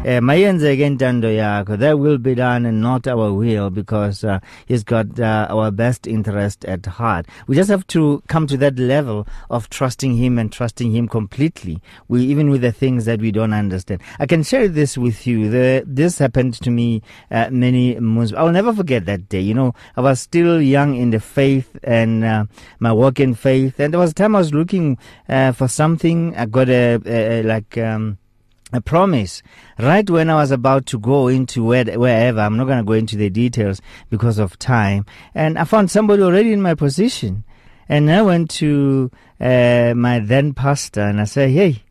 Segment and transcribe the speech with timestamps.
[0.00, 4.82] Uh, mayenzeke intando yakho that will be done and not our will because uh, he's
[4.82, 7.26] got uh, our best interest at heart.
[7.46, 11.82] We just have to come to that level of trusting him and trusting him completely.
[12.08, 14.00] We even with the things that we don't understand.
[14.18, 15.50] I can share this with you.
[15.50, 19.40] The, this happened to me uh, many months i'll never forget that day.
[19.40, 22.46] You know i was still young in the faith and uh,
[22.78, 23.78] my walk in faith.
[23.78, 24.96] And there was a time i was looking
[25.28, 26.34] uh, for something.
[26.36, 28.16] I got a, a, a like um,
[28.72, 29.42] a promise
[29.78, 32.40] right when I was about to go into where, wherever.
[32.40, 35.06] I'm not going to go into the details because of time.
[35.34, 37.44] And I found somebody already in my position.
[37.88, 39.10] And I went to
[39.40, 41.82] uh, my then pastor and I said, Hey,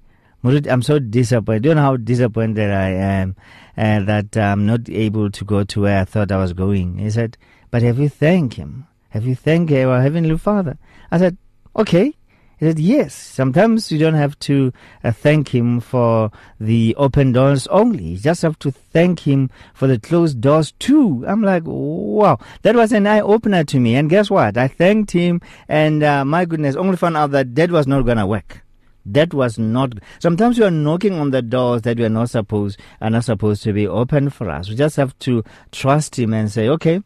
[0.43, 1.65] Murid, I'm so disappointed.
[1.65, 3.35] You know how disappointed I am
[3.77, 6.99] uh, that I'm not able to go to where I thought I was going.
[6.99, 7.37] He said,
[7.71, 8.87] But have you thanked him?
[9.09, 10.77] Have you thanked our Heavenly Father?
[11.11, 11.37] I said,
[11.75, 12.13] Okay.
[12.59, 16.29] He said, Yes, sometimes you don't have to uh, thank him for
[16.59, 18.03] the open doors only.
[18.03, 21.23] You just have to thank him for the closed doors too.
[21.25, 23.95] I'm like, wow, that was an eye opener to me.
[23.95, 24.57] And guess what?
[24.57, 28.17] I thanked him, and uh, my goodness, only found out that that was not going
[28.17, 28.61] to work.
[29.05, 29.93] That was not.
[30.19, 33.63] Sometimes we are knocking on the doors that we are not supposed are not supposed
[33.63, 34.67] to be open for us.
[34.67, 37.01] We just have to trust him and say, okay,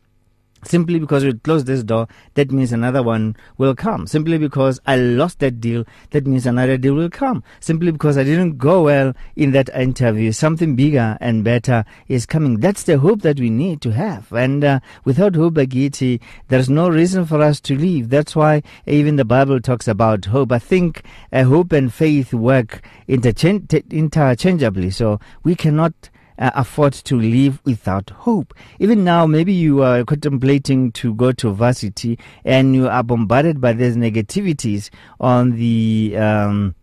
[0.65, 4.07] Simply because we close this door, that means another one will come.
[4.07, 7.43] Simply because I lost that deal, that means another deal will come.
[7.59, 12.59] Simply because I didn't go well in that interview, something bigger and better is coming.
[12.59, 14.31] That's the hope that we need to have.
[14.31, 18.09] And uh, without hope, Agiti, there's no reason for us to leave.
[18.09, 20.51] That's why even the Bible talks about hope.
[20.51, 24.89] I think uh, hope and faith work interchange- interchangeably.
[24.91, 25.93] So we cannot
[26.37, 28.53] uh, afford to live without hope.
[28.79, 33.73] Even now, maybe you are contemplating to go to varsity and you are bombarded by
[33.73, 36.75] these negativities on the um,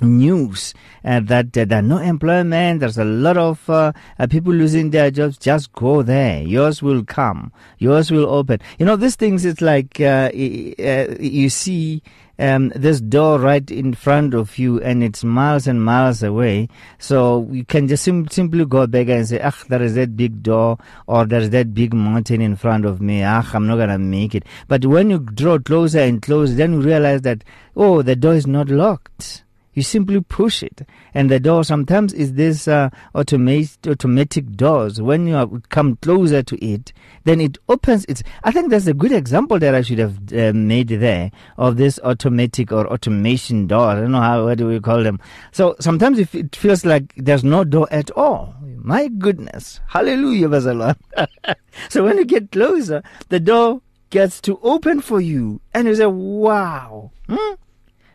[0.00, 4.90] news uh, that uh, there's no employment, there's a lot of uh, uh, people losing
[4.90, 5.36] their jobs.
[5.38, 6.42] Just go there.
[6.42, 7.52] Yours will come.
[7.78, 8.60] Yours will open.
[8.78, 12.02] You know, these things, it's like uh, uh, you see
[12.38, 16.68] um, this door right in front of you and it's miles and miles away.
[16.98, 20.42] So you can just sim- simply go back and say, ah, there is that big
[20.42, 23.22] door or there's that big mountain in front of me.
[23.22, 24.44] Ah, I'm not going to make it.
[24.68, 27.44] But when you draw closer and closer, then you realize that,
[27.76, 29.44] oh, the door is not locked.
[29.74, 35.00] You simply push it, and the door sometimes is this uh, automate, automatic doors.
[35.00, 36.92] When you come closer to it,
[37.24, 38.04] then it opens.
[38.06, 38.22] It's.
[38.44, 41.98] I think that's a good example that I should have uh, made there of this
[42.04, 43.86] automatic or automation door.
[43.86, 45.18] I don't know how what do we call them.
[45.52, 48.54] So sometimes if it feels like there's no door at all.
[48.84, 50.96] My goodness, Hallelujah, Bazalwan.
[51.88, 56.06] so when you get closer, the door gets to open for you, and you say,
[56.06, 57.54] "Wow." Hmm?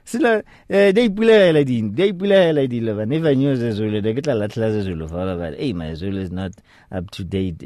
[0.08, 4.72] Sila eh they ipulela din they ipulela dilo ba never knew zezulu de kitla latla
[4.72, 6.54] zezulu for but hey my zulu is not
[6.92, 7.62] up to date.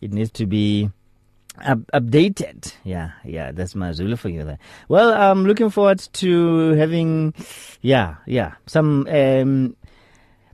[0.00, 0.88] It needs to be
[1.66, 2.72] up, updated.
[2.84, 4.58] Yeah yeah that's my zulu for you there.
[4.88, 7.34] Well i'm looking forward to having
[7.82, 9.74] yeah yeah some um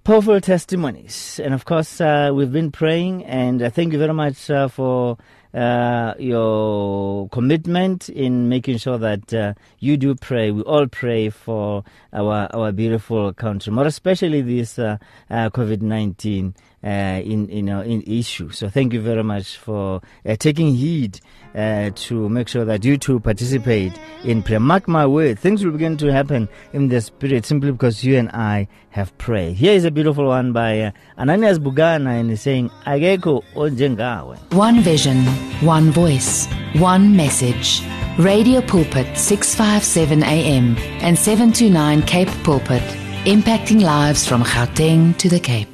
[0.04, 1.40] powerful testimonies.
[1.42, 5.18] And of course uh, we've been praying and uh, thank you very much uh, for
[5.54, 10.50] uh, your commitment in making sure that uh, you do pray.
[10.50, 14.98] We all pray for our our beautiful country, more especially this uh,
[15.30, 16.54] uh COVID nineteen
[16.84, 18.50] uh, in in, uh, in issue.
[18.50, 20.02] So thank you very much for
[20.38, 21.20] taking heed
[21.54, 23.92] to make sure that you too participate
[24.24, 24.60] in prayer.
[24.60, 28.28] Mark my word, things will begin to happen in the spirit simply because you and
[28.30, 29.56] I have prayed.
[29.56, 35.24] Here is a beautiful one by Ananias Bugana, and he's saying, "Ageko onjengawe." One vision,
[35.62, 37.82] one voice, one message.
[38.18, 42.82] Radio Pulpit 657 AM and 729 Cape Pulpit,
[43.24, 45.73] impacting lives from Gauteng to the Cape.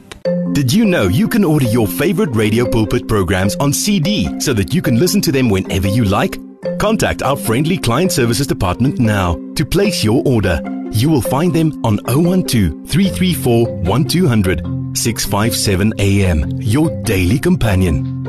[0.52, 4.74] Did you know you can order your favorite Radio Pulpit programs on CD so that
[4.74, 6.38] you can listen to them whenever you like?
[6.78, 10.60] Contact our friendly client services department now to place your order.
[10.90, 18.20] You will find them on 012 334 1200 657 AM, your daily companion.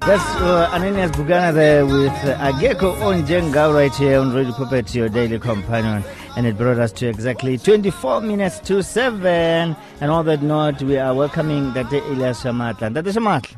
[0.00, 5.08] That's uh, Ananias Bugana there with uh, Ageko Onjenga right here on Radio Pulpit, your
[5.08, 6.02] daily companion.
[6.36, 9.26] And it brought us to exactly 24 minutes to 7.
[10.00, 11.96] And on that note, we are welcoming Dr.
[11.98, 12.94] Elias Shamatla.
[12.94, 13.10] Dr.
[13.10, 13.56] Shamatla.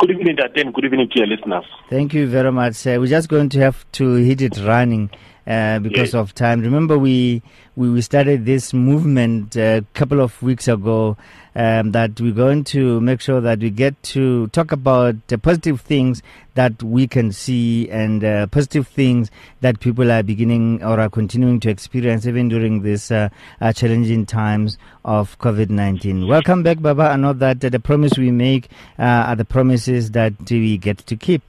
[0.00, 0.64] Good evening, Dr.
[0.72, 1.64] Good evening to your listeners.
[1.90, 2.86] Thank you very much.
[2.86, 5.10] Uh, we're just going to have to hit it running
[5.46, 6.14] uh, because Yes.
[6.14, 6.60] of time.
[6.60, 7.42] Remember, we,
[7.76, 11.16] we, we started this movement a couple of weeks ago
[11.58, 15.80] um, that we're going to make sure that we get to talk about the positive
[15.80, 16.22] things
[16.54, 19.28] that we can see and uh, positive things
[19.60, 23.28] that people are beginning or are continuing to experience even during these uh,
[23.60, 26.28] uh, challenging times of COVID 19.
[26.28, 27.02] Welcome back, Baba.
[27.02, 30.98] I know that uh, the promise we make uh, are the promises that we get
[30.98, 31.42] to keep.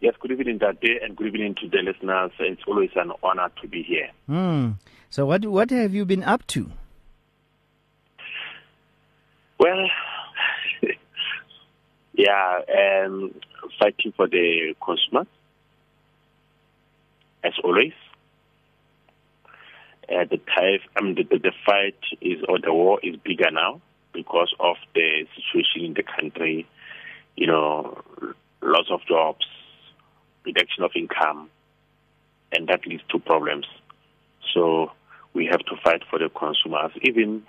[0.00, 2.32] Yes, good evening, Dade, and good evening to the listeners.
[2.40, 4.10] It's always an honor to be here.
[4.26, 4.70] Hmm.
[5.08, 6.72] So, what, what have you been up to?
[9.62, 9.86] Well,
[12.14, 12.60] yeah,
[13.04, 13.34] um,
[13.78, 15.26] fighting for the consumers,
[17.42, 17.92] as always.
[20.08, 23.50] Uh, the type, I mean, the, the, the fight is or the war is bigger
[23.50, 23.80] now
[24.12, 26.66] because of the situation in the country.
[27.36, 28.02] You know,
[28.60, 29.46] loss of jobs,
[30.44, 31.48] reduction of income,
[32.52, 33.66] and that leads to problems.
[34.52, 34.92] So
[35.32, 37.42] we have to fight for the consumers, even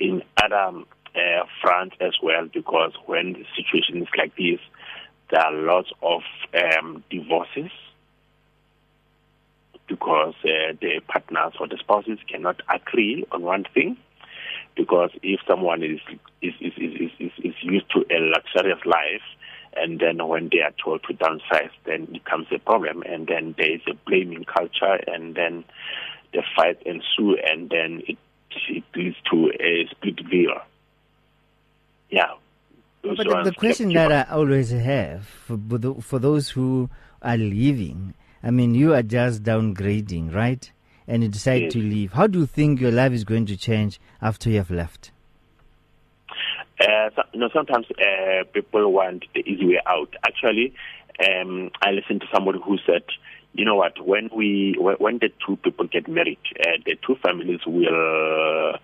[0.00, 0.72] in other
[1.14, 4.60] uh, fronts as well, because when the situation is like this,
[5.30, 6.22] there are lots of
[6.54, 7.70] um, divorces
[9.88, 13.96] because uh, the partners or the spouses cannot agree on one thing.
[14.76, 15.98] Because if someone is
[16.40, 19.22] is, is, is, is, is used to a luxurious life,
[19.76, 23.54] and then when they are told to downsize, then it becomes a problem, and then
[23.58, 25.64] there is a blaming culture, and then
[26.32, 28.18] the fight ensue, and then it,
[28.68, 30.60] it leads to a split veil.
[32.10, 32.34] Yeah.
[33.02, 35.58] But the, the question that I always have for,
[36.00, 36.90] for those who
[37.22, 40.70] are leaving, I mean, you are just downgrading, right?
[41.06, 41.72] And you decide Yes.
[41.72, 42.12] to leave.
[42.12, 45.10] How do you think your life is going to change after you have left?
[46.80, 50.14] Uh, so, you know, sometimes uh, people want the easy way out.
[50.26, 50.74] Actually,
[51.26, 53.02] um, I listened to somebody who said,
[53.54, 57.60] you know what, when we when, the two people get married, uh, the two families
[57.66, 58.76] will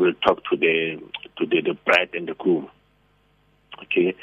[0.00, 0.98] will talk to the
[1.38, 2.68] to the, the bride and the groom.
[3.82, 4.14] Okay.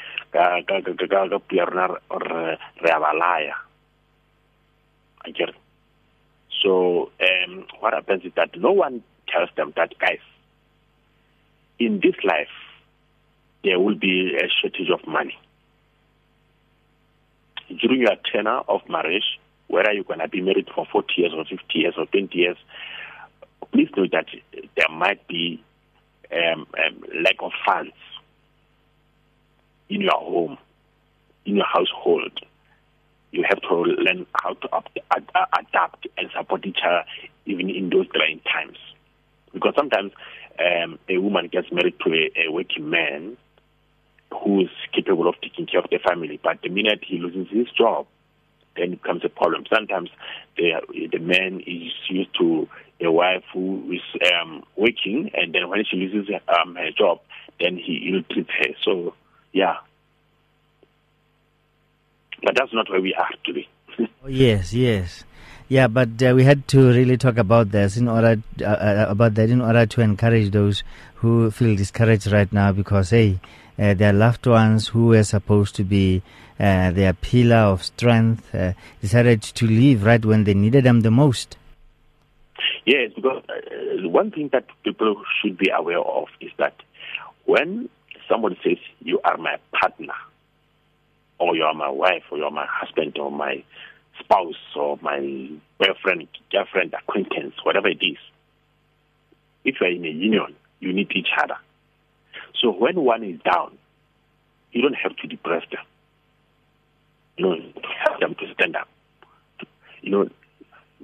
[6.62, 10.18] So um, what happens is that no one tells them that, guys,
[11.78, 12.48] in this life,
[13.62, 15.38] there will be a shortage of money.
[17.80, 19.38] During your tenure of marriage,
[19.68, 22.56] whether you're going to be married for 40 years or 50 years or 20 years,
[23.72, 25.62] please know that there might be
[26.32, 27.94] um, um, lack of funds
[29.88, 30.58] in your home,
[31.46, 32.38] in your household.
[33.30, 37.04] You have to learn how to ad, adapt and support each other
[37.46, 38.78] even in those trying times.
[39.52, 40.12] Because sometimes
[40.58, 43.36] um, a woman gets married to a, a working man
[44.30, 47.66] who is capable of taking care of the family, but the minute he loses his
[47.70, 48.06] job,
[48.76, 49.64] then it becomes a problem.
[49.72, 50.10] Sometimes
[50.56, 50.80] the
[51.10, 52.68] the man is used to
[53.00, 57.20] a wife who is um, working, and then when she loses um, her job,
[57.60, 58.74] then he ill treats her.
[58.84, 59.14] So,
[59.52, 59.76] yeah.
[62.42, 63.68] But that's not where we are today.
[64.24, 65.24] Oh, yes, yes.
[65.68, 69.34] Yeah, but uh, we had to really talk about this in order uh, uh, about
[69.34, 70.82] that in order to encourage those
[71.16, 73.38] who feel discouraged right now because hey,
[73.78, 76.22] uh, their loved ones who were supposed to be
[76.58, 81.10] uh, their pillar of strength uh, decided to leave right when they needed them the
[81.10, 81.56] most.
[82.84, 86.74] Yes, because uh, one thing that people should be aware of is that
[87.44, 87.88] when
[88.28, 90.14] somebody says you are my partner,
[91.38, 93.62] or you are my wife, or you are my husband, or my
[94.20, 98.18] spouse, or my boyfriend, girlfriend, acquaintance, whatever it is,
[99.64, 101.56] if you are in a union, you need each other.
[102.60, 103.78] So when one is down,
[104.72, 105.84] you don't have to depress them.
[107.36, 107.56] You know,
[108.04, 108.88] help them to stand up.
[110.02, 110.28] You know,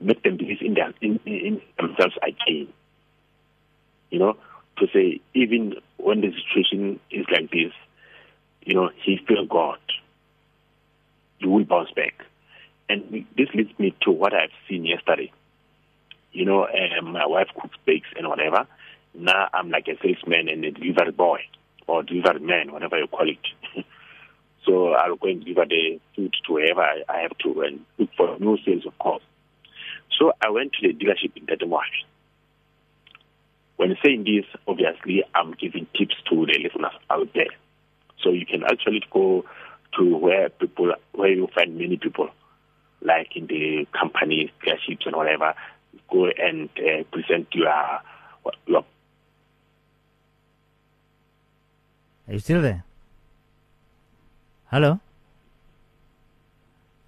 [0.05, 2.69] make them believe in, their, in, in themselves again.
[4.11, 4.37] You know,
[4.79, 7.73] to say even when the situation is like this,
[8.65, 9.79] you know, he still God.
[11.39, 12.15] You will bounce back.
[12.89, 15.33] And this leads me to what I've seen yesterday.
[16.33, 18.67] You know, um, my wife cooks, bakes, and whatever.
[19.15, 21.41] Now I'm like a salesman and a delivery boy
[21.87, 23.39] or delivery man, whatever you call it.
[24.67, 28.11] so I'll go and deliver the food to wherever I, I have to and look
[28.17, 29.23] for new sales, of course.
[30.19, 32.05] So I went to the dealership in Tetemosh.
[33.77, 37.51] When saying this, obviously, I'm giving tips to the listeners out there.
[38.23, 39.45] So you can actually go
[39.99, 42.29] to where people, where you find many people,
[43.03, 45.55] like in the companies, dealerships, and whatever.
[46.11, 47.73] Go and uh, present your
[48.67, 48.85] your.
[52.27, 52.85] Are you still there?
[54.71, 55.01] Hello.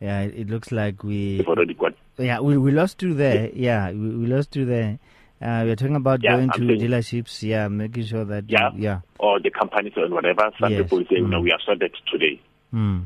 [0.01, 3.51] Yeah, it, it looks like we You've already got Yeah, we, we lost you there.
[3.53, 4.99] Yeah, we, we lost you there.
[5.41, 7.43] Uh, we're talking about Yeah, going I'm to saying- dealerships.
[7.43, 8.49] Yeah, making sure that.
[8.51, 8.71] you- Yeah.
[8.77, 9.01] yeah.
[9.19, 10.51] or the companies or whatever.
[10.59, 10.83] Some Yes.
[10.83, 11.43] people say, no, Mm.
[11.45, 12.41] we are sorted today.
[12.71, 13.01] Hmm.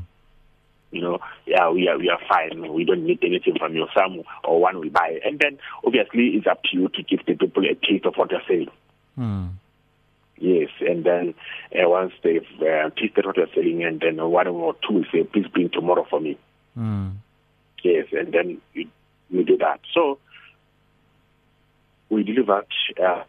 [0.91, 2.73] You know, yeah, we are we are fine.
[2.73, 3.87] We don't need anything from you.
[3.95, 7.35] Some or one will buy, and then obviously it's up to you to give the
[7.35, 8.69] people a taste of what you're selling.
[9.15, 9.45] Hmm.
[10.37, 11.33] Yes, and then
[11.73, 15.23] uh, once they've uh, tasted what you're selling, and then one or two will say,
[15.23, 16.37] please bring tomorrow for me.
[16.75, 17.09] Hmm.
[17.83, 18.87] Yes, and then you,
[19.31, 19.79] you do that.
[19.93, 20.19] So
[22.09, 22.67] we delivered
[23.01, 23.23] uh,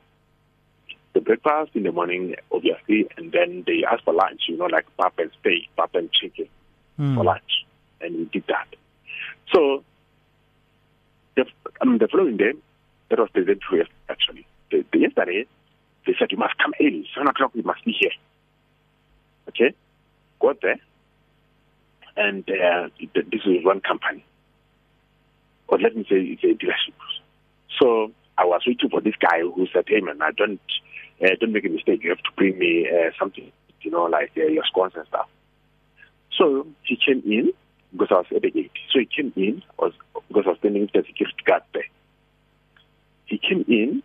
[1.14, 4.86] the breakfast in the morning, obviously, and then they asked for lunch, you know, like
[5.00, 6.48] pap and steak, pap and chicken
[6.98, 7.14] Hmm.
[7.16, 7.64] for lunch,
[8.02, 8.66] and we did that.
[9.54, 9.82] So
[11.36, 11.46] the,
[11.80, 12.52] um, the following day,
[13.08, 14.46] that was the day before actually.
[14.70, 15.46] The, the yesterday,
[16.06, 17.54] they said you must come early, seven o'clock.
[17.54, 18.10] We must be here.
[19.48, 19.74] Okay,
[20.40, 20.78] got there,
[22.16, 24.24] and uh, th- this is one company,
[25.72, 26.92] or let me say it's a dealership.
[27.80, 30.60] So I was waiting for this guy who said, "Hey man, I don't
[31.24, 32.04] uh, don't make a mistake.
[32.04, 33.50] You have to bring me uh, something,
[33.80, 35.28] you know, like uh, your scones and stuff."
[36.36, 37.52] So he came in
[37.90, 38.72] because I was at the gate.
[38.92, 39.94] So he came in was
[40.28, 41.88] because I was standing with the security guard there.
[43.24, 44.02] He came in,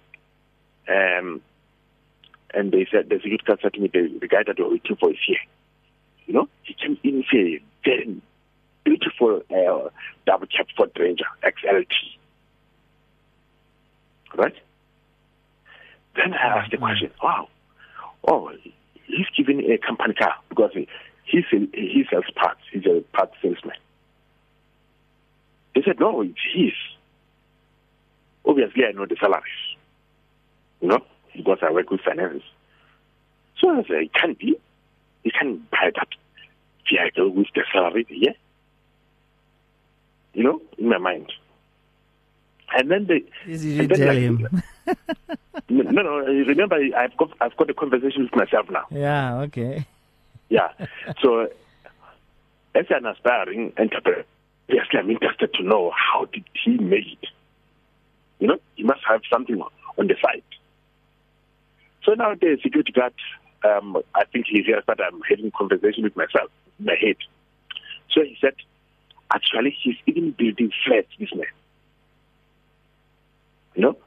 [0.88, 1.42] um,
[2.54, 4.96] and they said the security guard said to me, the, the guy that you're waiting
[4.96, 5.44] for is here.
[6.28, 8.22] You know, he came in a very
[8.88, 9.90] beautiful uh,
[10.26, 11.86] double cab Ford Ranger XLT.
[14.36, 14.56] Right?
[16.16, 17.50] Then I asked the question, wow,
[18.28, 18.52] oh,
[19.06, 20.88] he's giving a company car because he,
[21.26, 22.62] he, he sells parts.
[22.72, 23.76] He's a parts salesman.
[25.76, 26.74] They said, no, it's his.
[28.46, 29.44] Obviously, I know the salaries,
[30.82, 31.04] you know,
[31.36, 32.44] because I work with finance.
[33.60, 34.58] So I said, it can't be.
[35.24, 36.08] You can't buy that
[36.90, 38.32] vehicle with the salary, yeah?
[40.38, 41.34] You know, in my mind.
[42.76, 43.24] And then they.
[43.48, 44.64] This you and then tell like- him.
[45.70, 48.86] No, no, remember, I've got, I've got a conversation with myself now.
[48.90, 49.86] yeah, okay.
[50.48, 50.70] Yeah.
[51.22, 51.50] So,
[52.74, 54.24] as an aspiring entrepreneur,
[54.70, 57.30] obviously I'm interested to know how did he make it.
[58.40, 59.60] You know, he must have something
[59.98, 60.44] on the side.
[62.06, 63.14] So now the security guard,
[63.66, 67.18] um, I think he hears that I'm having conversation with myself in my head.
[68.12, 68.54] So he said,
[69.34, 71.46] actually, he's even building flats, this man.
[73.76, 73.98] You know,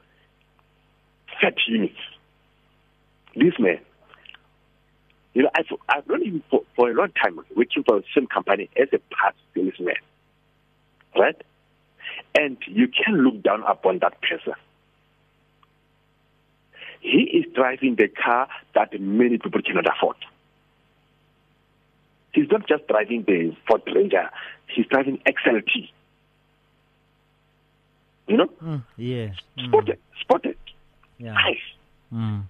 [1.39, 1.97] flat units.
[3.35, 3.79] This man,
[5.33, 8.27] you know, I've, I've known him for, for a long time, working for the same
[8.27, 9.95] company as a parts salesman,
[11.17, 11.41] right?
[12.37, 14.53] And you can look down upon that person.
[16.99, 20.17] He is driving the car that many people cannot afford.
[22.33, 24.29] He's not just driving the Ford Ranger,
[24.67, 25.89] he's driving XLT.
[28.27, 29.35] You know, Mm, yes.
[29.57, 30.57] Mm, spotted, spotted,
[31.17, 31.33] yeah.
[31.33, 31.57] nice.
[32.13, 32.43] Mm.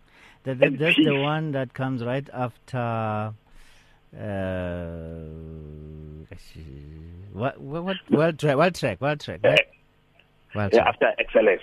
[0.44, 3.34] That, that, that's the one that comes right after.
[4.14, 5.24] Uh,
[7.34, 9.68] what what what well track What track well track Uh, right?
[10.54, 11.60] well yeah, after XLS.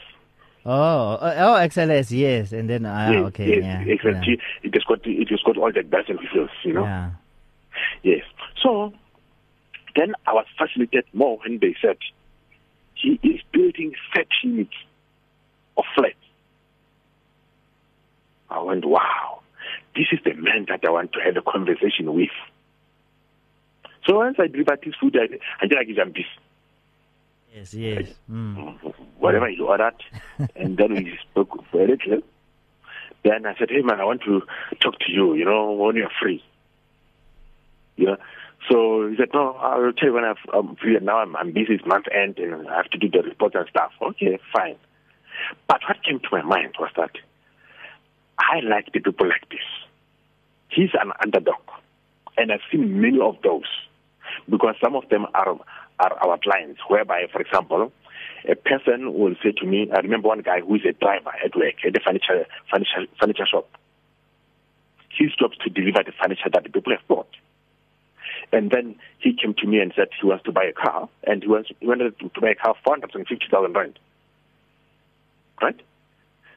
[0.64, 4.38] Oh, oh, oh, XLS, yes, and then ah, okay, yes, yeah, XLT.
[4.62, 6.84] It has got it has got all the bells and whistles, you know.
[6.84, 7.10] yeah.
[8.02, 8.22] Yes.
[8.62, 8.92] So
[9.96, 11.96] then I was fascinated more when they said
[12.94, 14.74] he is building 30 units
[15.76, 16.14] of flats.
[18.50, 19.40] I went, wow,
[19.94, 22.30] this is the man that I want to have a conversation with.
[24.06, 26.14] So once I delivered his food, I, I did like him
[27.54, 28.14] Yes, yes.
[28.30, 28.78] Mm.
[29.18, 29.94] whatever he ordered,
[30.56, 32.20] and then we spoke for a little.
[33.24, 34.42] Then I said, "Hey man, I want to
[34.80, 35.34] talk to you.
[35.34, 36.42] You know, when you're free."
[37.98, 38.16] You know,
[38.70, 40.96] so he said, "No, I'll tell you when I've- um, I'm free.
[40.96, 41.74] And now I'm, I'm busy.
[41.74, 44.76] It's month end, and I have to do the reports and stuff." Okay, fine.
[45.66, 47.10] But what came to my mind was that
[48.38, 49.66] I like the people like this.
[50.70, 51.60] He's an underdog,
[52.36, 53.66] and I've seen many of those
[54.48, 55.58] because some of them are
[55.98, 56.80] are our clients.
[56.88, 57.92] Whereby, for example,
[58.48, 61.56] a person will say to me, I remember one guy who is a driver at
[61.56, 63.68] work at the furniture furniture furniture shop.
[65.18, 67.28] His job is to deliver the furniture that the people have bought.
[68.52, 71.42] And then he came to me and said he wants to buy a car, and
[71.42, 73.99] he wants he wanted to buy a car for four hundred and fifty thousand rand.
[75.61, 75.80] Right?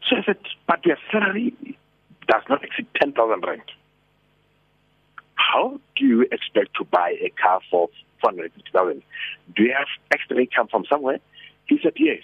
[0.10, 0.38] So I said,
[0.68, 1.54] but your salary
[2.28, 3.64] does not exceed ten thousand rand.
[5.36, 7.90] How do you expect to buy a car for
[8.22, 9.04] four hundred fifty thousand?
[9.56, 11.20] Do you have extra income from somewhere?
[11.66, 12.24] He said yes.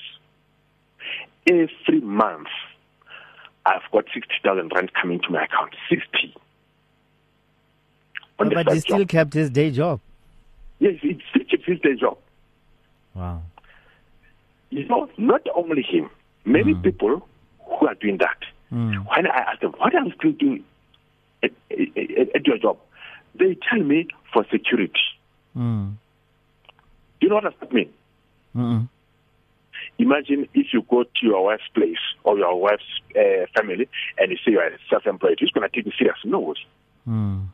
[1.49, 2.47] Every month,
[3.65, 5.73] I've got sixty thousand rand coming to my account.
[5.89, 6.35] Sixty.
[8.39, 9.09] On but he still job.
[9.09, 9.99] kept his day job.
[10.79, 12.17] Yes, it's still keeps his day job.
[13.15, 13.41] Wow.
[14.69, 16.09] you know, not only him,
[16.45, 16.83] many Mm.
[16.83, 17.27] people
[17.65, 18.37] who are doing that.
[18.71, 19.05] Mm.
[19.07, 20.63] When I ask them, what are you still doing
[21.41, 22.77] at, at, at your job?
[23.35, 24.93] They tell me for security.
[25.57, 25.93] Mm.
[27.19, 27.89] Do you know what that mean?
[28.55, 28.87] Mm.
[29.99, 32.83] Imagine if you go to your wife's place or your wife's
[33.15, 33.87] uh, family
[34.19, 36.17] and you say you are self-employed, who's going to take you serious?
[36.23, 36.53] No.
[37.07, 37.45] Mm.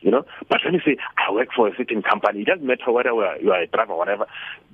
[0.00, 2.92] You know, but when you say I work for a certain company, it doesn't matter
[2.92, 4.26] whether you are- you are a driver or whatever,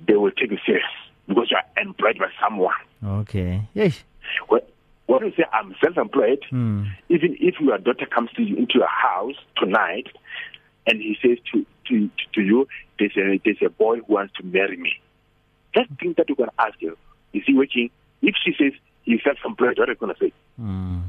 [0.07, 0.85] they will take you serious
[1.27, 2.75] because you are employed by someone.
[3.03, 3.61] Okay.
[3.73, 4.03] Yes.
[4.47, 4.61] When
[5.07, 6.87] when you say I'm self-employed, Mm.
[7.09, 10.07] even if your daughter comes to you into your house tonight
[10.87, 12.67] and he says to to to you,
[12.99, 14.93] there's a there's a boy who wants to marry me.
[15.73, 16.95] First thing that you're gonna ask him,
[17.33, 17.89] is he working?
[18.21, 18.73] If she says
[19.05, 20.33] he's self-employed, what are you gonna say?
[20.61, 21.03] Mm.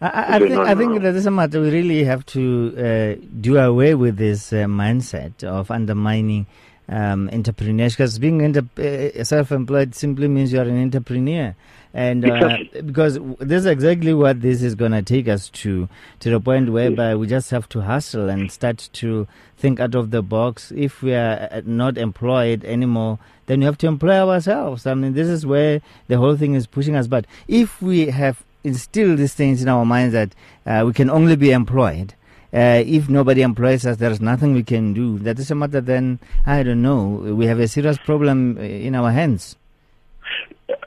[0.00, 0.98] I, I, think no, I no, think no.
[1.00, 2.74] that this matter we really have to
[3.20, 6.46] uh, do away with this uh, mindset of undermining
[6.90, 11.54] um, entrepreneurs because being inter- uh, self-employed simply means you are an entrepreneur,
[11.94, 16.30] and uh, because this is exactly what this is going to take us to to
[16.30, 20.20] the point whereby we just have to hustle and start to think out of the
[20.20, 20.72] box.
[20.76, 24.86] If we are uh, not employed anymore, then we have to employ ourselves.
[24.86, 27.06] I mean, this is where the whole thing is pushing us.
[27.06, 30.34] But if we have instilled these things in our minds that
[30.66, 32.14] uh, we can only be employed.
[32.52, 35.18] Uh, if nobody employs us, there is nothing we can do.
[35.20, 35.80] That is a matter.
[35.80, 37.06] Then I don't know.
[37.36, 39.56] We have a serious problem uh, in our hands.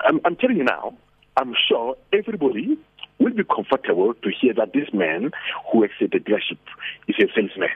[0.05, 0.95] I'm, I'm telling you now,
[1.37, 2.77] I'm sure everybody
[3.19, 5.31] will be comfortable to hear that this man
[5.71, 6.57] who the dealership
[7.07, 7.69] is a salesman.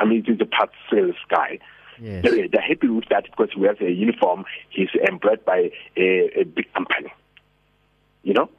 [0.00, 1.58] I mean, he's a part sales guy.
[2.00, 2.24] Yes.
[2.24, 4.44] They're, they're happy with that because he wears a uniform.
[4.70, 7.12] He's employed by a, a big company.
[8.22, 8.50] You know?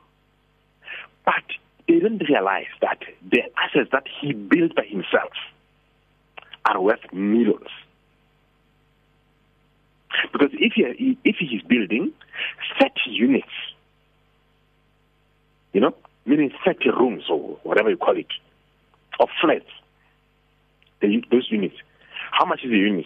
[1.25, 1.43] But
[1.87, 2.99] don't realize that
[3.29, 5.31] the assets that he built by himself
[6.65, 7.67] are worth millions.
[10.31, 12.11] Because if he, if is building
[12.79, 13.47] 30 units,
[15.73, 15.93] you know,
[16.25, 18.27] meaning 30 rooms or whatever you call it,
[19.19, 19.65] of flats,
[21.01, 21.75] those units,
[22.31, 23.05] how much is a unit?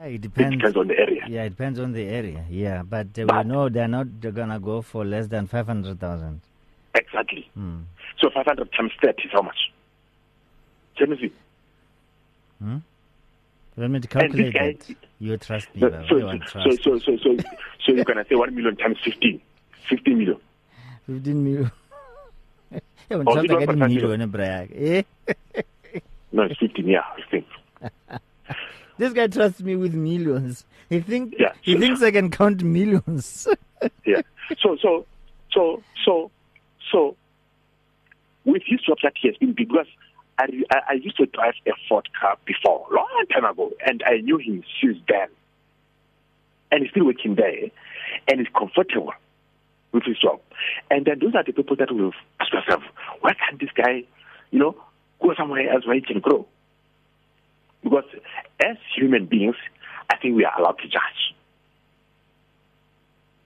[0.00, 0.56] Yeah, it It depends.
[0.56, 1.22] depends on the area.
[1.28, 2.44] Yeah, it depends on the area.
[2.48, 6.40] Yeah, but uh, we know they're not gonna go for less than five hundred thousand.
[6.94, 7.48] Exactly.
[7.54, 7.80] Hmm.
[8.18, 9.56] So 500 times 30 is how much?
[10.98, 11.32] Can you see?
[13.76, 14.96] Let me calculate guy- that.
[15.20, 16.06] You trust me, So, Baba.
[16.08, 16.82] so, so, trust.
[16.82, 17.36] so, so, so,
[17.84, 19.40] so you're going to say 1 million times 15.
[19.88, 20.36] 15 million.
[21.06, 21.70] Fifteen million.
[23.08, 24.72] Yeah, when Oh, trust you don't again want million, Brag.
[24.74, 25.02] Eh?
[26.32, 27.44] No, it's 15, yeah, 15.
[29.00, 30.66] This guy trusts me with millions.
[30.90, 33.48] He think Yeah, he thinks I can count millions.
[34.04, 34.20] Yeah.
[34.62, 35.06] So, so,
[35.50, 36.30] so, so,
[36.92, 37.16] so,
[38.44, 39.86] with his job that he has been, because
[40.36, 44.18] I, I, I used to drive a Ford car before, long time ago, and I
[44.18, 45.28] knew him since then.
[46.70, 47.70] And he's still working there,
[48.28, 49.14] and he's comfortable
[49.92, 50.40] with his job.
[50.90, 52.82] And then those are the people that will ask yourself,
[53.22, 54.02] why can't this guy,
[54.50, 54.76] you know,
[55.22, 56.46] go somewhere else where he can grow?
[57.82, 58.04] Because
[58.60, 59.56] as human beings,
[60.10, 61.34] I think we are allowed to judge.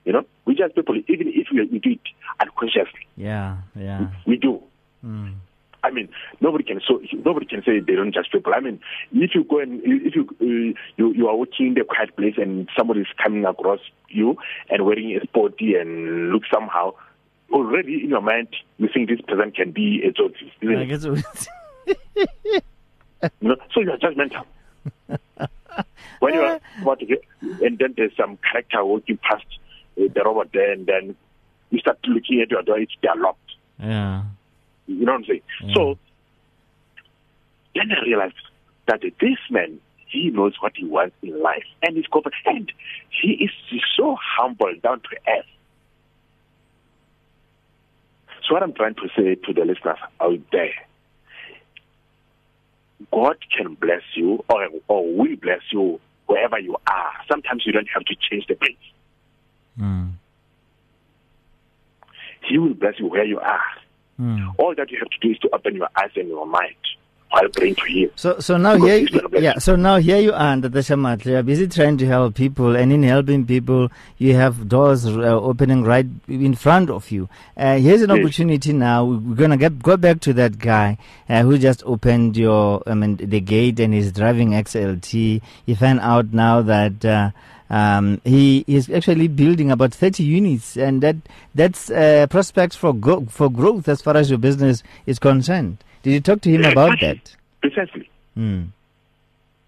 [0.05, 2.01] You know, we judge people even if we, we do it
[2.41, 3.07] unconsciously.
[3.17, 4.09] yeah, yeah.
[4.27, 4.63] We do.
[5.05, 5.35] Mm.
[5.83, 6.09] I mean,
[6.41, 8.53] nobody can so nobody can say they don't judge people.
[8.55, 8.81] I mean,
[9.13, 12.35] if you go and if you uh, you you are working in the quiet place
[12.39, 14.37] and somebody is coming across you
[14.71, 16.95] and wearing a sporty and look somehow,
[17.53, 20.73] already in your mind you think this person can be a Tsotsi, isn't
[21.87, 22.65] it?
[23.23, 23.57] guess it- You know?
[23.73, 24.45] So you are judgmental.
[26.21, 29.45] when you are about to get, and then there's some character walking past
[29.99, 31.17] uh, the robot there, and then
[31.71, 33.39] you start looking at your door, it's they are locked.
[33.79, 34.23] yeah.
[34.87, 35.41] You know what I'm saying?
[35.75, 35.99] So
[37.75, 38.35] then I realized
[38.87, 42.73] that this man, he knows what he wants in life, and he's confident, and
[43.09, 43.51] he is
[43.97, 45.47] so humble, down to earth.
[48.47, 50.75] So what I'm trying to say to the listeners out there,
[53.13, 57.13] God can bless you, or or will bless you wherever you are.
[57.29, 58.77] Sometimes you don't have to change the place.
[59.79, 60.13] Mm.
[62.49, 63.61] He will bless you where you are.
[64.21, 64.55] Mm.
[64.59, 66.77] All that you have to do is to open your eyes and your mind
[67.35, 68.11] while praying to Him.
[68.17, 69.59] So, so now Because here, yeah.
[69.59, 71.27] So now here you are, Ntate Shamatla.
[71.27, 75.11] You are busy trying to help people, and in helping people, you have doors uh,
[75.51, 77.29] opening right in front of you.
[77.57, 78.19] Uh, here's an Yes.
[78.21, 79.05] opportunity now.
[79.05, 83.17] We're gonna get go back to that guy uh, who just opened your, I mean,
[83.17, 85.41] the gate and is driving XLT.
[85.67, 87.05] You find out now that.
[87.05, 87.31] Uh,
[87.71, 91.17] um, he is actually building about 30 units, and that
[91.55, 95.79] that's uh, prospects for go- for growth as far as your business is concerned.
[96.05, 97.35] Did you talk to him about that?
[97.63, 98.11] Precisely.
[98.37, 98.69] Mm.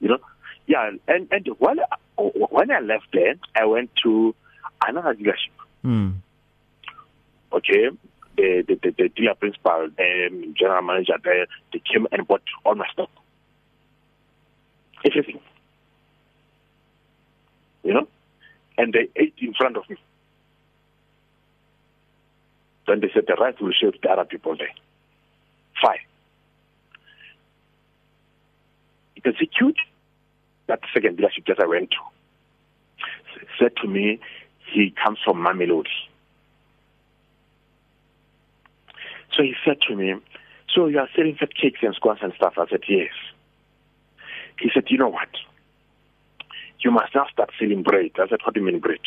[0.01, 0.19] You know,
[0.67, 1.77] yeah, and and while
[2.17, 4.35] when I left there, I went to
[4.87, 5.57] another dealership.
[5.83, 6.17] Mm.
[7.55, 7.89] Okay,
[8.37, 12.75] the the, the, the dealer principal, the general manager, there, they came and bought all
[12.75, 13.09] my stock,
[15.07, 15.41] everything.
[17.83, 18.09] You know,
[18.77, 19.97] and they ate in front of me.
[22.87, 24.69] Then they said the right will share the other people there.
[25.81, 26.01] Fine.
[29.27, 29.75] The
[30.69, 31.97] that second dealership that I went to,
[33.59, 34.21] said to me,
[34.73, 35.89] he comes from Mamelodi.
[39.33, 40.15] So he said to me,
[40.73, 42.55] so you are selling fat cakes and squash and stuff?
[42.57, 43.11] I said, yes.
[44.61, 45.29] He said, you know what?
[46.81, 48.13] You must now start selling bread.
[48.19, 49.01] I said, what do you mean bread?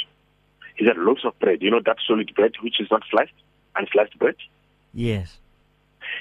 [0.75, 1.62] He said, loaves of bread.
[1.62, 3.32] You know that solid bread which is not sliced?
[3.77, 4.36] Unsliced bread?
[4.93, 5.38] Yes.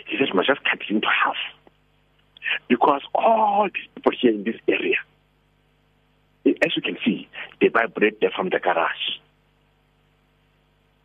[0.07, 1.37] He said, you must just cut it into half.
[2.69, 4.97] Because all these people here in this area,
[6.47, 7.29] as you can see,
[7.61, 9.19] they buy bread there from the garage,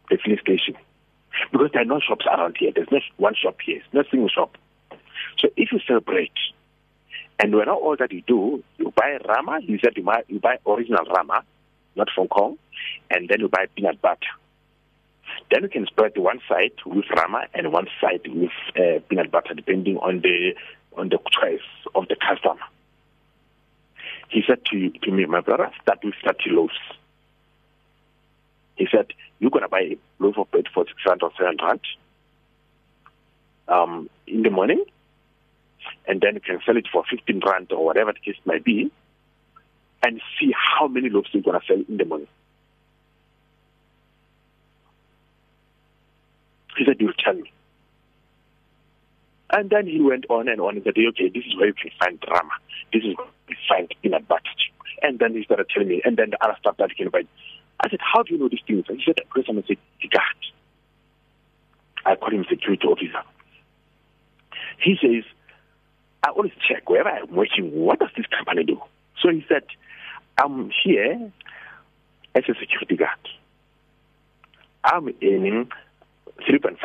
[0.09, 0.75] the filling station.
[1.51, 2.71] Because there are no shops around here.
[2.73, 3.77] There's not one shop here.
[3.77, 4.57] It's not single shop.
[5.39, 6.29] So if you sell bread,
[7.39, 10.57] and when all that you do, you buy rama, you said you buy, you buy
[10.67, 11.43] original rama,
[11.95, 12.57] not from Kong,
[13.09, 14.19] and then you buy peanut butter.
[15.51, 19.53] Then you can spread one side with rama and one side with uh, peanut butter,
[19.55, 20.53] depending on the
[20.97, 21.59] on the choice
[21.95, 22.61] of the customer.
[24.29, 26.73] He said to to me, my brother, start with 30 loaves.
[28.75, 29.07] He said,
[29.39, 31.79] you're going to buy a loaf of bread for 600 or 700
[33.67, 34.83] um, in the morning,
[36.07, 38.91] and then you can sell it for 15 rand or whatever the case might be,
[40.01, 42.27] and see how many loaves you're going to sell in the morning.
[46.77, 47.51] He said, you'll tell me.
[49.53, 51.91] And then he went on and on and said, okay, this is where you can
[51.99, 52.49] find drama.
[52.91, 54.41] This is where you find butter.
[55.03, 57.27] And then he started telling me, and then the other stuff that you can.
[57.79, 58.85] I said, how do you know these things?
[58.89, 60.25] And he said, because I'm a security guard.
[62.03, 63.21] I call him security officer.
[64.81, 65.23] He says,
[66.23, 68.81] I always check wherever I'm working, what does this company do?
[69.21, 69.63] So he said,
[70.37, 71.31] I'm here
[72.33, 73.19] as a security guard.
[74.83, 75.69] I'm earning
[76.49, 76.77] 3.5,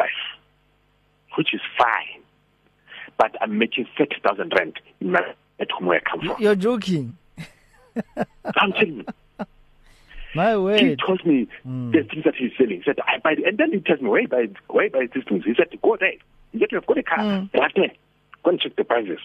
[1.37, 2.23] which is fine.
[3.19, 5.21] But I'm making 30,000 rand in my,
[5.61, 6.37] at home where I come from.
[6.41, 7.17] You're joking.
[8.57, 9.05] I'm telling
[9.39, 9.45] you.
[10.35, 10.91] My way.
[10.91, 11.93] He told me Mm.
[11.93, 12.77] the things that he's selling.
[12.79, 13.45] He said, I buy it.
[13.47, 15.45] And then he tells me, where buy, where buy these things?
[15.45, 16.13] He said, go there.
[16.53, 17.19] He said, you've got a car.
[17.19, 17.53] Mm.
[17.55, 17.91] Right there.
[18.45, 19.19] Go and check the prices.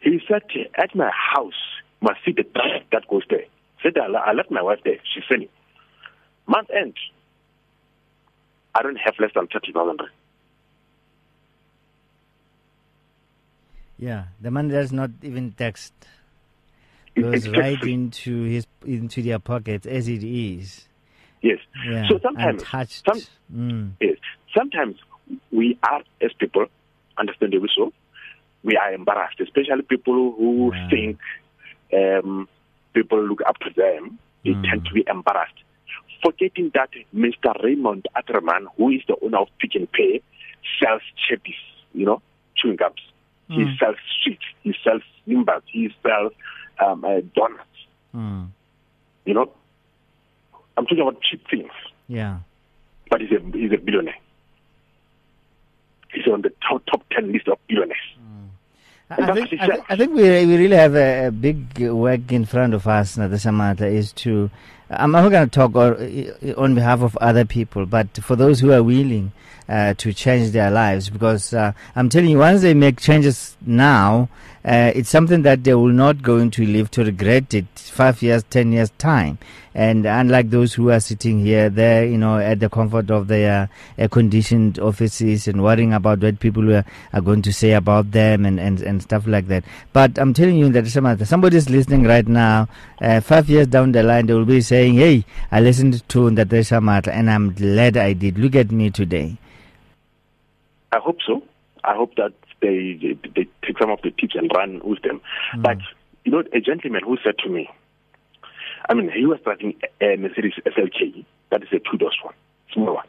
[0.00, 0.42] He said,
[0.76, 1.52] at my house,
[2.00, 3.40] you must see the price that goes there.
[3.40, 4.96] He said, I, I left my wife there.
[5.12, 5.48] She's selling.
[6.46, 6.94] Month end,
[8.74, 10.00] I don't have less than 30,000 rand.
[13.98, 15.92] Yeah, the money does not even text.
[17.16, 17.92] Goes it's right tax-free.
[17.92, 20.88] into his into their pockets as it is.
[21.42, 21.58] Yes.
[21.86, 23.04] Yeah, So sometimes, untouched.
[23.06, 23.20] some,
[23.54, 23.90] Mm.
[24.00, 24.16] Yes.
[24.56, 24.96] Sometimes
[25.52, 26.66] we are, as people,
[27.18, 27.92] understandably so,
[28.64, 30.88] we are embarrassed, especially people who Yeah.
[30.88, 31.18] think
[31.92, 32.48] um,
[32.94, 34.18] people look up to them.
[34.44, 34.68] They Mm.
[34.68, 35.54] tend to be embarrassed.
[36.24, 37.52] Forgetting that Mr.
[37.62, 40.20] Raymond Ackerman, who is the owner of Pick n Pay,
[40.82, 41.60] sells chippies,
[41.92, 42.20] you know,
[42.56, 43.00] chewing gums.
[43.48, 43.78] He Mm.
[43.78, 44.42] sells sweets.
[44.62, 45.62] He sells nimbas.
[45.66, 46.32] He sells
[46.84, 47.78] um, uh, donuts.
[48.14, 48.48] Mm.
[49.26, 49.52] You know,
[50.76, 51.70] I'm talking about cheap things.
[52.08, 52.38] Yeah.
[53.10, 54.16] but he's a he's a billionaire.
[56.12, 57.98] He's on the top top ten list of billionaires.
[59.10, 59.72] I, I think, I, he.
[59.90, 63.82] I think we we really have a, a big work in front of us, Nadasamata,
[63.90, 64.50] is to.
[64.98, 65.74] I'm not going to talk
[66.56, 69.32] on behalf of other people, but for those who are willing
[69.68, 74.28] uh, to change their lives, because uh, I'm telling you, once they make changes now,
[74.64, 78.42] uh, it's something that they will not going to live to regret it five years,
[78.44, 79.38] ten years time.
[79.74, 83.68] And unlike those who are sitting here, there, you know, at the comfort of their
[83.98, 86.84] air-conditioned offices and worrying about what people are,
[87.20, 89.64] going to say about them and, and, and stuff like that.
[89.92, 90.86] But I'm telling you that
[91.26, 92.68] somebody's listening right now.
[93.00, 96.62] Uh, five years down the line, they will be saying, "Hey, I listened to Ndate
[96.62, 98.38] Shamatla, and I'm glad I did.
[98.38, 99.36] Look at me today."
[100.92, 101.42] I hope so.
[101.82, 105.20] I hope that they, they they take some of the tips and run with them.
[105.58, 105.78] But
[106.24, 107.68] you know, a gentleman who said to me,
[108.88, 111.24] I mean, he was driving a Mercedes SLK.
[111.50, 112.34] That is a two doors one,
[112.72, 113.06] small one.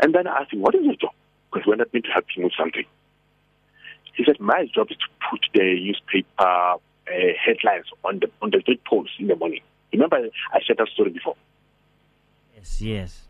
[0.00, 1.12] And then I asked him, "What is your job?"
[1.52, 2.84] Because we're not me to help him with something.
[4.14, 6.78] He said, "My job is to put the newspaper uh,
[7.44, 9.60] headlines on the on the street poles in the morning."
[9.92, 10.16] Remember,
[10.52, 11.36] I shared that story before.
[12.56, 13.20] Yes, yes.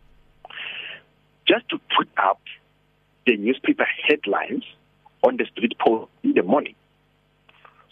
[1.47, 2.41] just to put up
[3.27, 4.65] the newspaper headlines
[5.27, 6.75] on the street pole in the morning.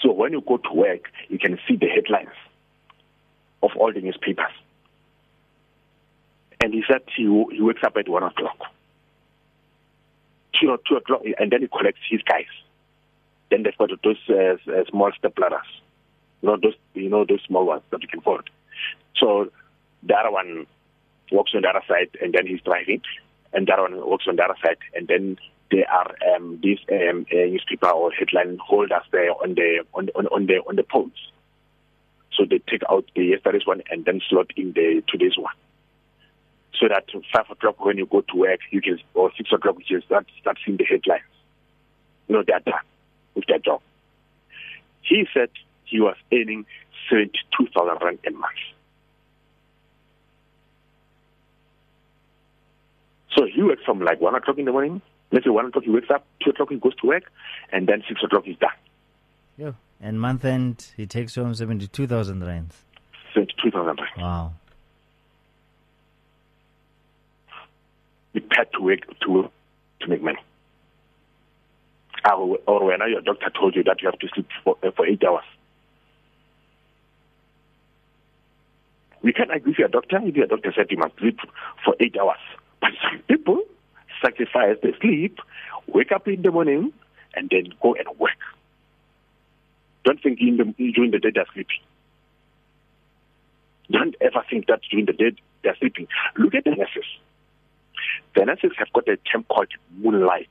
[0.01, 2.37] So when you go to work, you can see the headlines
[3.63, 4.53] of all the newspapers.
[6.63, 8.59] And he said he, he wakes up at one o'clock,
[10.61, 12.47] two, two o'clock, and then he collects his guys.
[13.51, 15.67] Then they've got those uh, uh, small step ladders,
[16.43, 18.49] you know those you know those small ones that you can fold.
[19.17, 19.51] So
[20.03, 20.67] the other one
[21.31, 23.03] walks on the other side, and then he's driving,
[23.53, 25.39] and other one walks on the other side, and then
[25.73, 30.27] there are um, these um, uh, newspaper or headline holders there on the on, on,
[30.27, 31.11] on the on the poles.
[32.37, 35.55] So they take out the yesterday's one and then slot in the today's one.
[36.79, 37.05] So that
[37.35, 40.27] five o'clock when you go to work, you can or six o'clock you can start
[40.41, 41.23] start seeing the headlines.
[42.29, 42.75] You know they're done
[43.35, 43.81] with their job.
[45.01, 45.49] He said
[45.85, 46.67] he was earning
[47.09, 48.53] seventy two thousand rand a month.
[53.35, 55.01] So he works from like one o'clock in the morning.
[55.33, 57.25] Let's say one o'clock he wakes up, two o'clock he goes to work,
[57.73, 58.71] and then six o'clock he's done.
[59.57, 59.73] Yeah.
[60.01, 62.77] And month end, he takes home 72,000 rands.
[63.33, 64.01] Seventy-two thousand rand.
[64.19, 64.53] Wow.
[68.33, 69.51] prepared to work to
[70.01, 70.39] to make money.
[72.25, 75.07] Or, or when your doctor told you that you have to sleep for, uh, for
[75.07, 75.45] eight hours.
[79.23, 81.39] We can agree with your doctor if your doctor said you must sleep
[81.85, 82.39] for eight hours.
[82.81, 83.63] But some people
[84.23, 85.39] sacrifice their sleep,
[85.87, 86.93] wake up in the morning,
[87.35, 88.39] and then go and work.
[90.05, 91.81] Don't think in the, during the day they're sleeping.
[93.91, 95.33] Don't ever think that during the day
[95.63, 96.09] they're sleeping.
[96.37, 97.05] Look at the nurses.
[98.35, 100.49] The nurses have got a term called moonlight.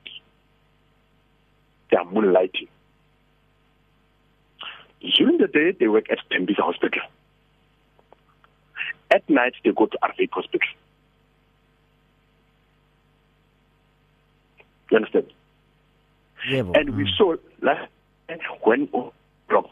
[1.90, 2.68] They are moonlighting.
[5.16, 7.02] During the day, they work at Tembisa Hospital.
[9.10, 10.68] At night, they go to Arvik Hospital.
[14.92, 15.32] You understand?
[16.46, 16.64] Yeah.
[16.74, 17.88] And we saw last
[18.62, 18.88] when
[19.48, 19.70] wrong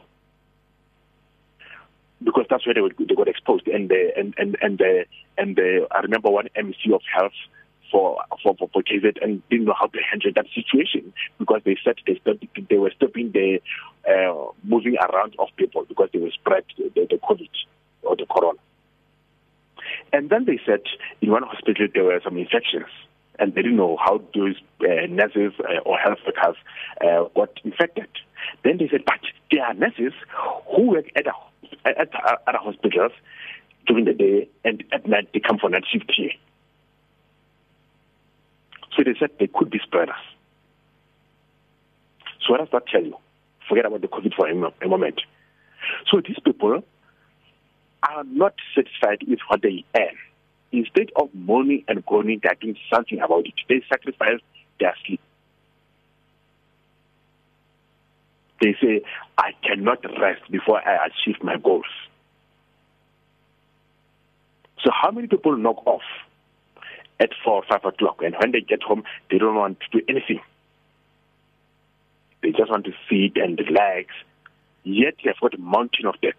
[2.24, 5.04] because that's where they, were, they got exposed and the and and and the
[5.36, 7.34] and the I remember one MC of health
[7.90, 11.76] for for for, for KZ and didn't know how to handle that situation because they
[11.84, 13.60] said they stopped, they were stopping the
[14.08, 17.50] uh, moving around of people because they were spread the, the COVID
[18.04, 18.58] or the corona.
[20.14, 20.80] And then they said
[21.20, 22.88] in one hospital there were some infections
[23.40, 26.56] and they didn't know how those uh, nurses uh, or health workers
[27.00, 28.08] uh, got infected.
[28.62, 30.12] Then they said, but there are nurses
[30.76, 31.32] who work at, a,
[31.86, 32.10] at,
[32.46, 33.12] other hospitals
[33.86, 36.32] during the day and at night they come for night shift here.
[38.96, 40.14] So they said they could be spreaders.
[42.46, 43.16] So what does that tell you?
[43.68, 45.22] Forget about the COVID for a moment.
[46.10, 46.82] So these people
[48.02, 50.16] are not satisfied with what they earn.
[50.72, 53.54] Instead of moaning and groaning, they're doing something about it.
[53.68, 54.40] They sacrifice
[54.78, 55.20] their sleep.
[58.60, 59.02] They say,
[59.36, 61.84] I cannot rest before I achieve my goals.
[64.84, 66.02] So how many people knock off
[67.20, 70.04] at four or five o'clock and when they get home they don't want to do
[70.08, 70.40] anything.
[72.42, 74.08] They just want to sit and relax.
[74.82, 76.34] Yet they've got a mountain of debt.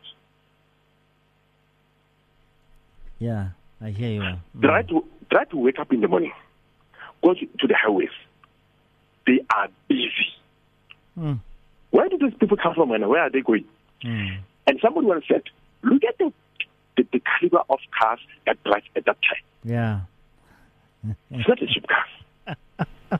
[3.20, 3.50] Yeah,
[3.84, 4.22] I hear you.
[4.22, 4.40] Mm.
[4.62, 6.34] Try to try to wake up in the morning.
[7.24, 8.10] Go to, to the highways.
[9.26, 10.12] They are busy.
[11.18, 11.40] Mm.
[11.92, 13.66] Where do these people come from and where are they going?
[14.04, 14.40] Mm.
[14.68, 15.44] And somebody once said,
[15.84, 16.32] look at the,
[16.98, 19.44] the, the caliber of cars that drive at that time.
[19.64, 20.00] Yeah.
[21.32, 23.20] It's not a cheap car.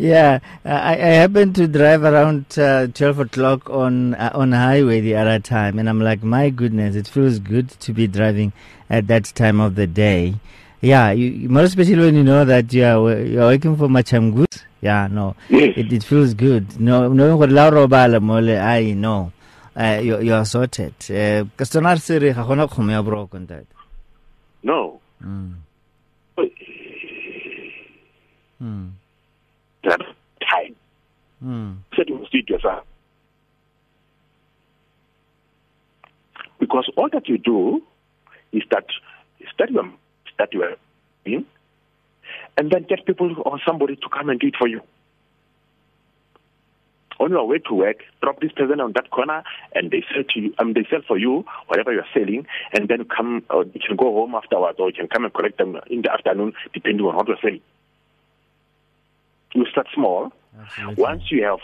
[0.00, 5.16] Yeah, I, I happened to drive around uh, 12 o'clock on uh, on highway the
[5.16, 8.54] other time, and I'm like, my goodness, it feels good to be driving
[8.88, 10.36] at that time of the day.
[10.80, 14.64] Yeah, you, more especially when you know that you are you're working for Macham Goods.
[14.80, 15.74] Yeah, no, Yes.
[15.76, 16.80] it, it feels good.
[16.80, 19.32] No, no, what la robala mole, I know.
[19.76, 20.94] Uh, you, you are sorted.
[21.10, 23.66] Uh, Kastonar siri ga gona kgomo ya boroko ntate.
[24.62, 24.98] No.
[25.22, 25.54] Mm.
[28.62, 28.90] Mm.
[29.84, 30.00] That
[30.48, 30.76] time.
[31.42, 31.76] Mm.
[32.06, 32.42] You must do.
[36.58, 37.82] Because all that you do
[38.52, 38.84] is that
[39.52, 39.74] study
[40.38, 40.76] that you are
[41.24, 41.46] in,
[42.56, 44.80] and then get people or somebody to come and do it for you.
[47.18, 49.42] On your way to work, drop this person on that corner,
[49.74, 50.54] and they sell to you.
[50.58, 53.44] Um, they sell for you whatever you're selling, and then come.
[53.50, 56.12] Or you can go home afterwards, or you can come and collect them in the
[56.12, 57.60] afternoon, depending on what you're selling.
[59.54, 60.32] You start small.
[60.60, 61.02] Absolutely.
[61.02, 61.60] Once you have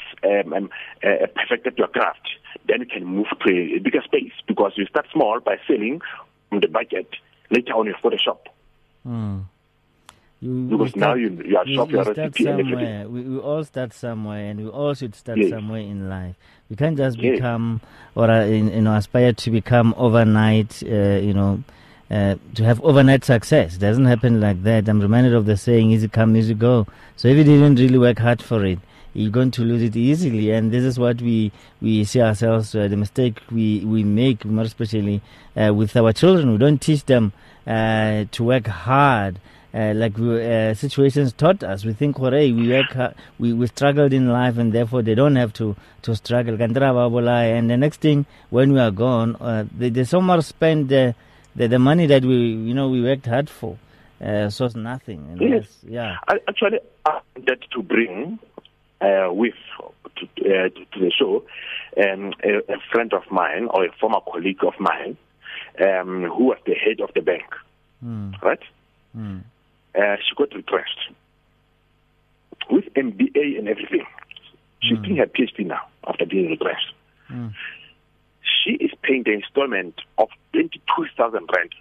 [0.46, 0.70] um, um,
[1.04, 2.28] uh, perfected your craft,
[2.66, 6.00] then you can move to a bigger space because you start small by selling
[6.48, 7.08] from the budget.
[7.50, 8.48] Later on, you've got a shop.
[9.06, 9.44] Mm.
[10.40, 13.08] You, Because we now you- you are shocked, we you are start somewhere.
[13.08, 15.50] We, we all start somewhere, and we all should start Yes.
[15.50, 16.34] somewhere in life.
[16.68, 17.36] We can't just Yes.
[17.36, 17.80] become
[18.14, 20.82] or uh, in, you know aspire to become overnight.
[20.84, 21.62] Uh, you know.
[22.08, 24.88] Uh, to have overnight success doesn't happen like that.
[24.88, 28.20] I'm reminded of the saying, "Easy come, easy go." So if you didn't really work
[28.20, 28.78] hard for it,
[29.12, 30.52] you're going to lose it easily.
[30.52, 34.64] And this is what we we see ourselves uh, the mistake we we make, more
[34.64, 35.20] especially
[35.56, 36.52] uh, with our children.
[36.52, 37.32] We don't teach them
[37.66, 39.40] uh, to work hard.
[39.74, 44.12] Uh, like we, uh, situations taught us, we think, "Hooray, we work, we we struggled
[44.12, 48.72] in life, and therefore they don't have to to struggle." And the next thing, when
[48.72, 49.36] we are gone,
[49.76, 50.88] they, they so spend
[51.56, 53.76] the, the money that we you know we worked hard for,
[54.24, 55.36] uh, so it's nothing.
[55.40, 55.66] Yes.
[55.86, 56.16] yeah.
[56.28, 58.38] I, actually, I wanted to bring
[59.00, 59.54] uh, with
[60.16, 61.42] to, uh, to the show
[62.02, 65.16] um, a, a friend of mine or a former colleague of mine
[65.80, 67.44] um, who was the head of the bank,
[68.04, 68.60] Mm, right?
[69.16, 69.40] mm,
[69.98, 71.10] Uh, she got retrenched
[72.70, 74.04] with MBA and everything.
[74.82, 76.92] She's doing her PhD now after being retrenched.
[78.66, 78.78] Mm.
[78.78, 81.74] She is paying the installment of 22,000 rand,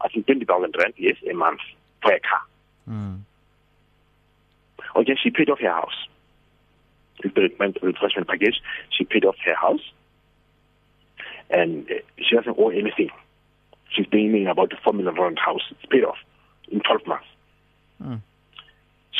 [0.00, 1.60] I think 20,000 rand, yes, a month
[2.02, 2.42] for a car.
[2.88, 3.20] Mm.
[4.96, 6.06] Okay, she paid off her house.
[7.22, 7.50] With the
[7.82, 9.80] refreshment package, she paid off her house,
[11.50, 13.10] and uh, she doesn't owe anything.
[13.90, 15.62] She's paying about a four million rand house.
[15.70, 16.16] It's paid off
[16.68, 17.26] in twelve months.
[18.02, 18.16] Hmm.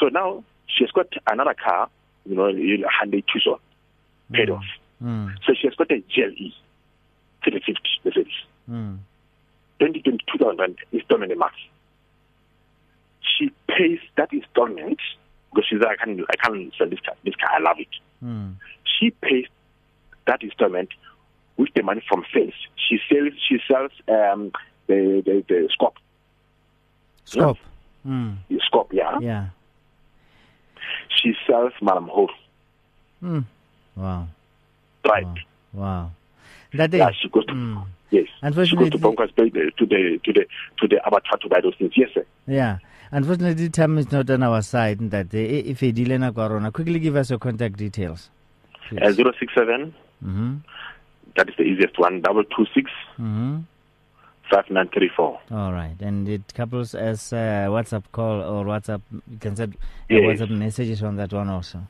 [0.01, 1.89] So now she has got another car,
[2.27, 3.59] you know, a Hyundai Tucson,
[4.33, 4.65] paid off.
[5.03, 5.35] Mm.
[5.47, 6.53] So she has got a GLE,
[7.45, 8.33] 350 Mercedes,
[8.71, 8.99] Mm.
[9.81, 11.53] 20, 22,000 rand installment a month.
[13.21, 15.01] She pays that installment
[15.51, 17.15] because she's like, I can't, I can't sell this car.
[17.25, 17.89] This car, I love it.
[18.25, 18.55] Mm.
[18.85, 19.47] She pays
[20.27, 20.91] that installment
[21.57, 22.55] with the money from sales.
[22.77, 24.53] She sells, she sells um,
[24.87, 25.97] the, the the scope,
[27.25, 27.59] Scope.
[28.07, 28.37] Mm.
[28.49, 29.19] the scope, yeah.
[29.21, 29.47] Yeah.
[31.09, 32.29] She sells Madam Ho,
[33.23, 33.45] Mm.
[33.97, 34.27] Wow.
[35.05, 35.25] right?
[35.25, 35.35] Wow.
[35.73, 36.11] Wow.
[36.75, 37.85] That Yeah, she goes to Mm.
[38.11, 38.25] yes.
[38.25, 40.47] She goes Unfortunately, to Bonkers Bay, the- to the to the
[40.81, 41.93] to the abattoir to buy those things.
[41.97, 42.25] Yes, sir.
[42.47, 42.79] Yeah.
[43.11, 44.99] Unfortunately, the time is not on our side.
[45.11, 48.31] That uh, if you deal in corona, quickly give us your contact details.
[49.01, 49.95] Uh, Zero six seven.
[50.25, 50.57] Mm-hmm.
[51.37, 52.21] That is the easiest one.
[52.23, 53.59] Double two six Mm-hmm.
[54.51, 55.39] five nine three four.
[55.51, 59.03] All right, and it couples as uh, WhatsApp call or WhatsApp.
[59.31, 59.77] You can send
[60.09, 60.21] Yes.
[60.41, 61.81] WhatsApp messages on that one also.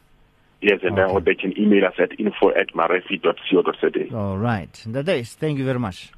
[0.62, 1.12] Yes, and then Okay.
[1.14, 4.16] or they can email us at info at marefi.co.za.
[4.16, 5.34] All right, that is.
[5.34, 6.12] Thank you very much.